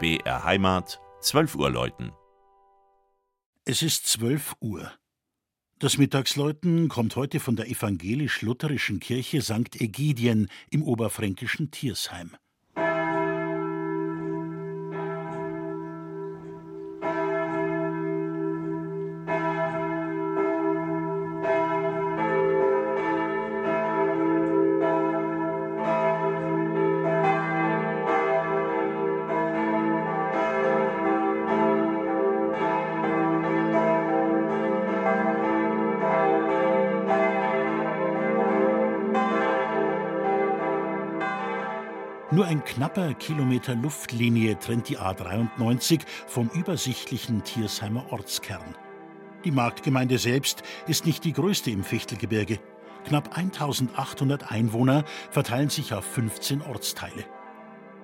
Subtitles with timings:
[0.00, 2.12] BR Heimat, 12 Uhr läuten.
[3.64, 4.92] Es ist 12 Uhr.
[5.80, 9.80] Das Mittagsläuten kommt heute von der evangelisch-lutherischen Kirche St.
[9.80, 12.36] Egidien im oberfränkischen Tiersheim.
[42.30, 48.76] Nur ein knapper Kilometer Luftlinie trennt die A93 vom übersichtlichen Tiersheimer Ortskern.
[49.44, 52.58] Die Marktgemeinde selbst ist nicht die größte im Fichtelgebirge.
[53.06, 57.24] Knapp 1800 Einwohner verteilen sich auf 15 Ortsteile.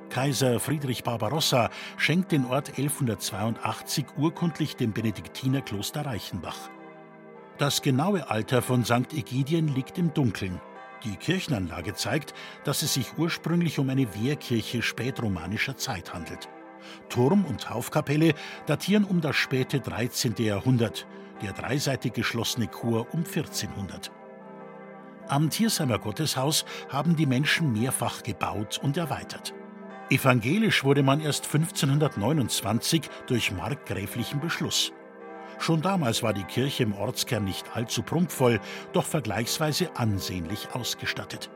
[0.09, 6.71] Kaiser Friedrich Barbarossa schenkt den Ort 1182 urkundlich dem Benediktinerkloster Reichenbach.
[7.59, 9.13] Das genaue Alter von St.
[9.13, 10.63] Egidien liegt im Dunkeln.
[11.03, 16.49] Die Kirchenanlage zeigt, dass es sich ursprünglich um eine Wehrkirche spätromanischer Zeit handelt.
[17.09, 18.35] Turm und Taufkapelle
[18.67, 20.35] datieren um das späte 13.
[20.39, 21.07] Jahrhundert,
[21.43, 24.11] der dreiseitig geschlossene Chor um 1400.
[25.29, 29.55] Am Tiersheimer Gotteshaus haben die Menschen mehrfach gebaut und erweitert.
[30.11, 34.93] Evangelisch wurde man erst 1529 durch markgräflichen Beschluss.
[35.59, 38.61] Schon damals war die Kirche im Ortskern nicht allzu prunkvoll,
[38.93, 41.51] doch vergleichsweise ansehnlich ausgestattet.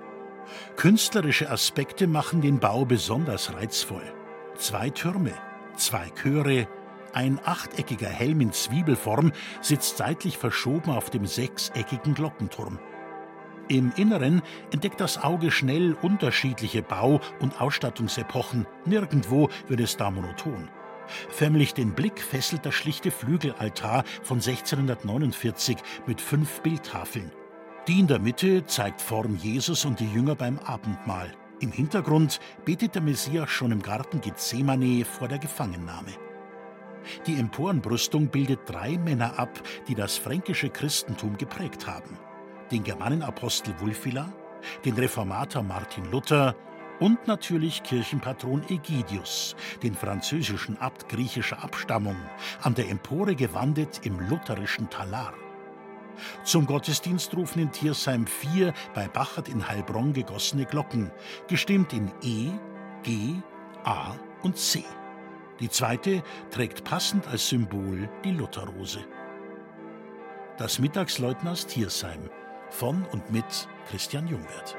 [0.77, 4.05] Künstlerische Aspekte machen den Bau besonders reizvoll.
[4.56, 5.34] Zwei Türme,
[5.77, 6.66] zwei Chöre,
[7.12, 12.78] ein achteckiger Helm in Zwiebelform sitzt seitlich verschoben auf dem sechseckigen Glockenturm.
[13.68, 18.66] Im Inneren entdeckt das Auge schnell unterschiedliche Bau- und Ausstattungsepochen.
[18.86, 20.70] Nirgendwo wird es da monoton.
[21.28, 25.77] Förmlich den Blick fesselt der schlichte Flügelaltar von 1649
[26.07, 27.33] mit fünf Bildtafeln.
[27.86, 31.33] Die in der Mitte zeigt Form Jesus und die Jünger beim Abendmahl.
[31.61, 36.13] Im Hintergrund betet der Messias schon im Garten Gethsemane vor der Gefangennahme.
[37.27, 42.18] Die Emporenbrüstung bildet drei Männer ab, die das fränkische Christentum geprägt haben.
[42.70, 44.33] Den Germanenapostel Wulfila,
[44.85, 46.55] den Reformator Martin Luther
[47.01, 52.17] und natürlich Kirchenpatron Egidius, den französischen Abt griechischer Abstammung,
[52.63, 55.35] an der Empore gewandet im lutherischen Talar.
[56.45, 61.11] Zum Gottesdienst rufen in Tiersheim vier bei Bachert in Heilbronn gegossene Glocken,
[61.47, 62.51] gestimmt in E,
[63.03, 63.35] G,
[63.85, 64.85] A und C.
[65.61, 69.01] Die zweite trägt passend als Symbol die Lutherrose.
[70.57, 72.30] Das Mittagsläuten aus Tiersheim
[72.70, 74.77] von und mit Christian Jungwirth.